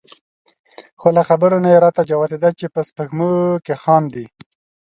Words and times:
خو 0.99 1.07
له 1.17 1.21
خبرو 1.29 1.57
نه 1.63 1.69
یې 1.73 1.79
را 1.83 1.89
جوتېده 2.09 2.49
چې 2.59 2.65
په 2.73 2.79
سپېږمو 2.87 3.31
کې 3.65 3.75
خاندي. 3.83 4.25